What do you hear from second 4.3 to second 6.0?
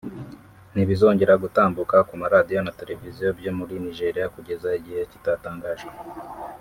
kugeza igihe kitatangajwe